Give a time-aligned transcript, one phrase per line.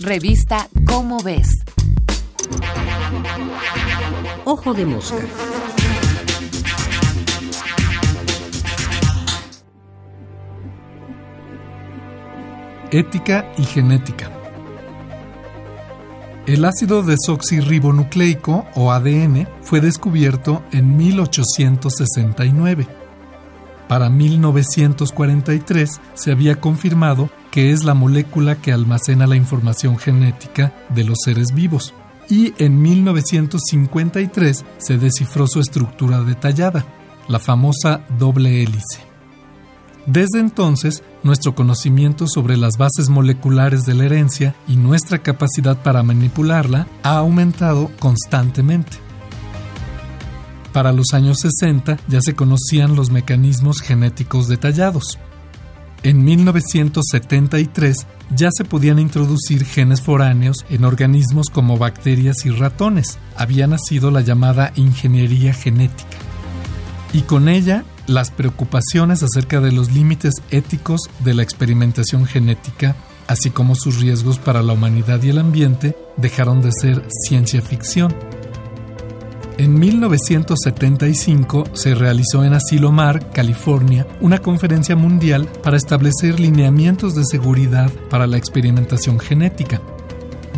[0.00, 1.48] Revista Cómo ves.
[4.44, 5.24] Ojo de mosca.
[12.90, 14.32] Ética y genética.
[16.46, 22.88] El ácido desoxirribonucleico o ADN fue descubierto en 1869.
[23.88, 31.04] Para 1943 se había confirmado que es la molécula que almacena la información genética de
[31.04, 31.94] los seres vivos.
[32.28, 36.84] Y en 1953 se descifró su estructura detallada,
[37.28, 39.14] la famosa doble hélice.
[40.06, 46.02] Desde entonces, nuestro conocimiento sobre las bases moleculares de la herencia y nuestra capacidad para
[46.02, 48.98] manipularla ha aumentado constantemente.
[50.74, 55.20] Para los años 60 ya se conocían los mecanismos genéticos detallados.
[56.02, 63.18] En 1973 ya se podían introducir genes foráneos en organismos como bacterias y ratones.
[63.36, 66.18] Había nacido la llamada ingeniería genética.
[67.12, 72.96] Y con ella las preocupaciones acerca de los límites éticos de la experimentación genética,
[73.28, 78.12] así como sus riesgos para la humanidad y el ambiente, dejaron de ser ciencia ficción.
[79.56, 87.88] En 1975 se realizó en Asilomar, California, una conferencia mundial para establecer lineamientos de seguridad
[88.10, 89.80] para la experimentación genética.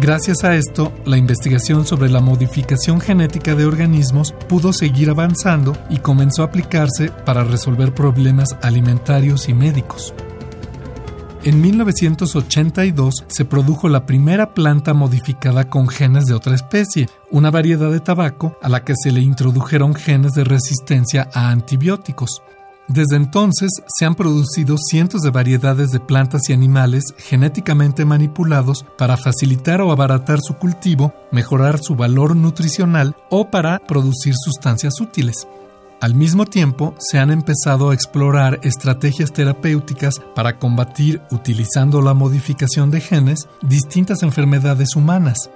[0.00, 5.98] Gracias a esto, la investigación sobre la modificación genética de organismos pudo seguir avanzando y
[5.98, 10.14] comenzó a aplicarse para resolver problemas alimentarios y médicos.
[11.46, 17.88] En 1982 se produjo la primera planta modificada con genes de otra especie, una variedad
[17.92, 22.42] de tabaco a la que se le introdujeron genes de resistencia a antibióticos.
[22.88, 29.16] Desde entonces se han producido cientos de variedades de plantas y animales genéticamente manipulados para
[29.16, 35.46] facilitar o abaratar su cultivo, mejorar su valor nutricional o para producir sustancias útiles.
[35.98, 42.90] Al mismo tiempo, se han empezado a explorar estrategias terapéuticas para combatir, utilizando la modificación
[42.90, 45.50] de genes, distintas enfermedades humanas,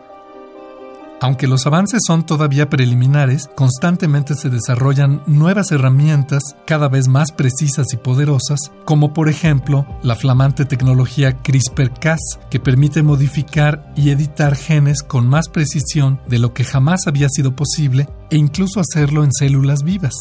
[1.20, 7.92] aunque los avances son todavía preliminares, constantemente se desarrollan nuevas herramientas cada vez más precisas
[7.92, 15.02] y poderosas, como por ejemplo la flamante tecnología CRISPR-Cas, que permite modificar y editar genes
[15.02, 19.82] con más precisión de lo que jamás había sido posible e incluso hacerlo en células
[19.82, 20.14] vivas.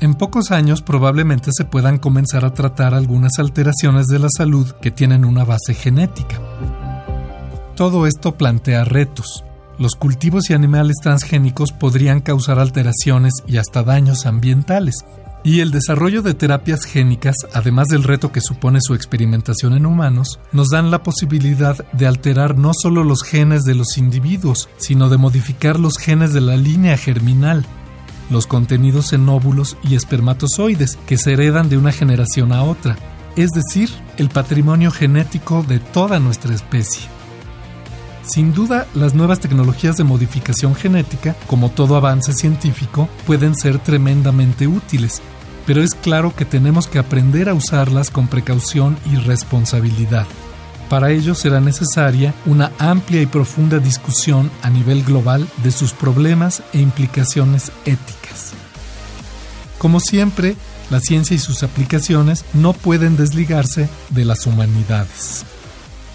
[0.00, 4.90] En pocos años probablemente se puedan comenzar a tratar algunas alteraciones de la salud que
[4.90, 6.40] tienen una base genética.
[7.74, 9.44] Todo esto plantea retos,
[9.80, 15.06] los cultivos y animales transgénicos podrían causar alteraciones y hasta daños ambientales.
[15.42, 20.38] Y el desarrollo de terapias génicas, además del reto que supone su experimentación en humanos,
[20.52, 25.16] nos dan la posibilidad de alterar no solo los genes de los individuos, sino de
[25.16, 27.64] modificar los genes de la línea germinal,
[28.28, 32.98] los contenidos en óvulos y espermatozoides que se heredan de una generación a otra,
[33.34, 37.19] es decir, el patrimonio genético de toda nuestra especie.
[38.32, 44.68] Sin duda, las nuevas tecnologías de modificación genética, como todo avance científico, pueden ser tremendamente
[44.68, 45.20] útiles,
[45.66, 50.28] pero es claro que tenemos que aprender a usarlas con precaución y responsabilidad.
[50.88, 56.62] Para ello será necesaria una amplia y profunda discusión a nivel global de sus problemas
[56.72, 58.52] e implicaciones éticas.
[59.78, 60.54] Como siempre,
[60.88, 65.44] la ciencia y sus aplicaciones no pueden desligarse de las humanidades.